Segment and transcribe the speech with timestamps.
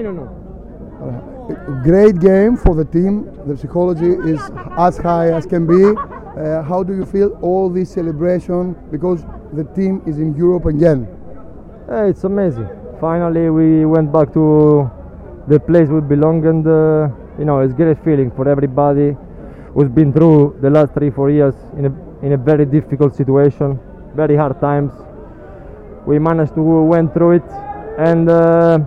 [0.00, 1.82] No, no.
[1.82, 3.24] Great game for the team.
[3.48, 4.40] The psychology is
[4.78, 5.82] as high as can be.
[5.82, 11.08] Uh, how do you feel all this celebration because the team is in Europe again?
[11.90, 12.68] Uh, it's amazing.
[13.00, 14.88] Finally, we went back to
[15.48, 19.16] the place we belong, and uh, you know, it's a great feeling for everybody
[19.74, 21.92] who's been through the last three, four years in a
[22.24, 23.80] in a very difficult situation,
[24.14, 24.92] very hard times.
[26.06, 27.50] We managed to went through it,
[27.98, 28.78] and uh,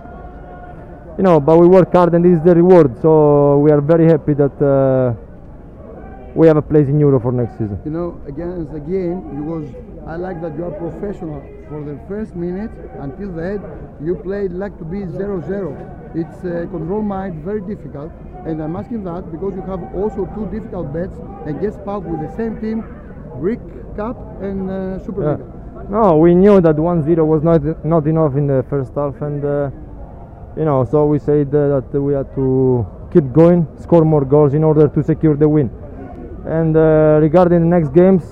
[1.18, 3.00] you know, but we work hard, and this is the reward.
[3.02, 5.14] So we are very happy that uh,
[6.36, 7.80] we have a place in Euro for next season.
[7.86, 9.68] You know, against the game, because
[10.08, 11.42] I like that you are professional.
[11.70, 13.62] For the first minute until the end,
[14.06, 15.48] you played like to be 0-0.
[16.16, 18.12] It's uh, control mind, very difficult.
[18.46, 22.36] And I'm asking that because you have also two difficult bets against PAOK with the
[22.36, 22.84] same team,
[23.40, 23.60] Greek
[23.96, 25.36] Cup and uh, Super Yeah.
[25.38, 25.90] League.
[25.90, 29.70] No, we knew that 1-0 was not not enough in the first half, and uh,
[30.58, 34.54] you know, so we said uh, that we had to keep going, score more goals
[34.54, 35.70] in order to secure the win.
[36.46, 38.24] And uh, regarding the next games,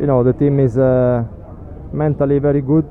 [0.00, 1.24] you know, the team is uh,
[1.92, 2.86] mentally very good,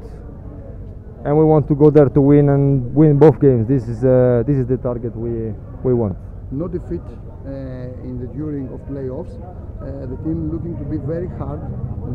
[1.26, 3.68] and we want to go there to win and win both games.
[3.68, 6.18] This is uh, this is the target we we want.
[6.52, 9.34] No defeat uh, in the during of playoffs.
[9.82, 11.62] Uh, the team looking to be very hard,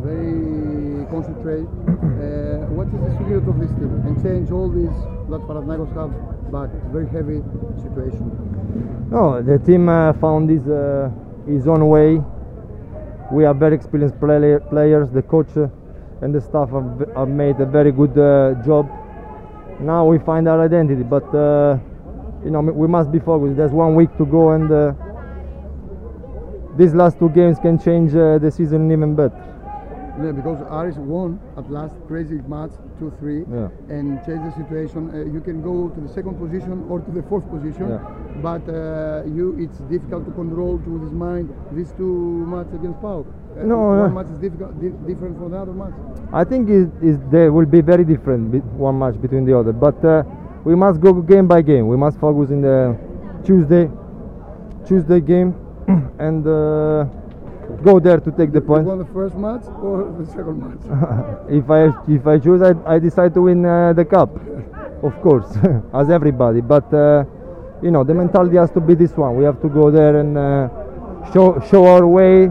[0.03, 1.67] very concentrate.
[1.67, 4.97] Uh, what is the secret of this team and change all these
[5.29, 6.11] that Panathinaikos have,
[6.51, 7.41] but very heavy
[7.81, 8.27] situation.
[9.09, 11.09] No, the team uh, found his uh,
[11.47, 12.21] his own way.
[13.31, 15.09] We are very experienced play- players.
[15.11, 15.67] The coach uh,
[16.21, 18.89] and the staff have, have made a very good uh, job.
[19.79, 21.77] Now we find our identity, but uh,
[22.43, 23.55] you know we must be focused.
[23.57, 24.69] There's one week to go, and
[26.77, 29.47] these last two games can change the season even better.
[30.23, 33.69] Yeah, because Aris won at last crazy match 2-3 Yeah.
[33.95, 35.09] and change the situation.
[35.13, 37.99] Uh, you can go to the second position or to the fourth position, Yeah.
[38.41, 43.25] but uh, you it's difficult to control to his mind these two matches against PAOK.
[43.25, 44.09] Uh, No, one no.
[44.19, 45.93] match is difficult, di- different from the other match.
[46.31, 49.97] I think it, is there will be very different one match between the other, but
[50.05, 50.23] uh,
[50.63, 51.87] we must go game by game.
[51.87, 52.95] We must focus in the
[53.43, 53.89] Tuesday
[54.85, 55.55] Tuesday game
[56.19, 57.05] and uh,
[57.83, 58.85] go there to take the You point.
[58.85, 60.83] won the first match or the second match?
[61.59, 61.81] if I
[62.11, 64.29] if I choose, I, I decide to win uh, the cup,
[65.03, 65.49] of course,
[65.93, 66.61] as everybody.
[66.61, 67.23] But uh,
[67.81, 69.35] you know, the mentality has to be this one.
[69.35, 70.69] We have to go there and uh,
[71.33, 72.49] show show our way,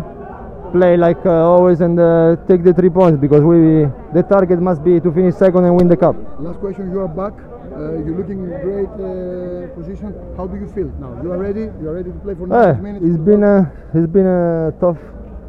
[0.72, 4.82] play like uh, always, and uh, take the three points because we the target must
[4.82, 6.16] be to finish second and win the cup.
[6.40, 7.34] Last question, you are back.
[7.80, 10.12] Uh, you're looking in great uh, position.
[10.36, 11.16] How do you feel now?
[11.22, 11.64] You are ready?
[11.80, 13.04] You are ready to play for 90 Eh, minutes?
[13.06, 13.56] it's been a
[13.94, 14.98] it's been a tough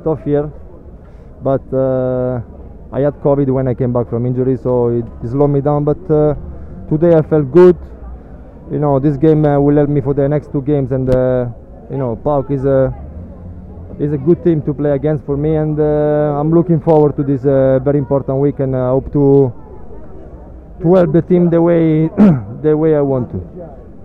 [0.06, 0.46] tough year,
[1.44, 2.40] but uh,
[2.94, 5.84] I had COVID when I came back from injury, so it slowed me down.
[5.84, 6.36] But uh,
[6.90, 7.75] today I felt good.
[8.72, 11.48] You know, this game uh, will help me for the next two games, and uh,
[11.92, 12.94] you know, PAOK is a
[14.00, 17.24] is a good team to play against for me, and uh, I'm looking forward to
[17.24, 19.52] this uh, very important week, and I hope to
[20.84, 22.08] help the team the way
[22.62, 23.81] the way I want to.